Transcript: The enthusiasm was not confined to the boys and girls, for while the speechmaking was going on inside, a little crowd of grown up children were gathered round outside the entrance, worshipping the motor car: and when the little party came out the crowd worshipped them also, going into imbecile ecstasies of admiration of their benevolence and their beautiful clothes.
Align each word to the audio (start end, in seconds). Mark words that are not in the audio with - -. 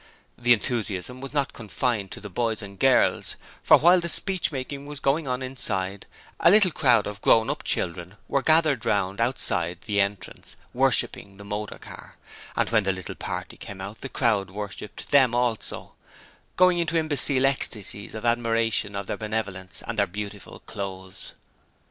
The 0.35 0.51
enthusiasm 0.51 1.21
was 1.21 1.31
not 1.31 1.53
confined 1.53 2.09
to 2.09 2.19
the 2.19 2.27
boys 2.27 2.63
and 2.63 2.79
girls, 2.79 3.35
for 3.61 3.77
while 3.77 3.99
the 3.99 4.09
speechmaking 4.09 4.87
was 4.87 4.99
going 4.99 5.27
on 5.27 5.43
inside, 5.43 6.07
a 6.39 6.49
little 6.49 6.71
crowd 6.71 7.05
of 7.05 7.21
grown 7.21 7.51
up 7.51 7.61
children 7.61 8.15
were 8.27 8.41
gathered 8.41 8.83
round 8.83 9.21
outside 9.21 9.81
the 9.81 10.01
entrance, 10.01 10.55
worshipping 10.73 11.37
the 11.37 11.45
motor 11.45 11.77
car: 11.77 12.15
and 12.55 12.71
when 12.71 12.81
the 12.83 12.93
little 12.93 13.13
party 13.13 13.57
came 13.57 13.79
out 13.79 14.01
the 14.01 14.09
crowd 14.09 14.49
worshipped 14.49 15.11
them 15.11 15.35
also, 15.35 15.93
going 16.57 16.79
into 16.79 16.97
imbecile 16.97 17.45
ecstasies 17.45 18.15
of 18.15 18.25
admiration 18.25 18.95
of 18.95 19.05
their 19.05 19.17
benevolence 19.17 19.83
and 19.85 19.99
their 19.99 20.07
beautiful 20.07 20.61
clothes. 20.65 21.33